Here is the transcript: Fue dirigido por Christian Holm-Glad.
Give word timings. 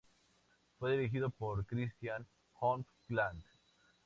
Fue 0.79 0.97
dirigido 0.97 1.29
por 1.29 1.63
Christian 1.63 2.25
Holm-Glad. 2.59 3.35